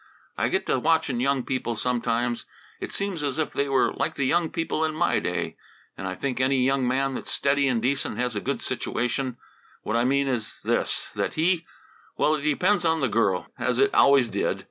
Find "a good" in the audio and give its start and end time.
8.35-8.63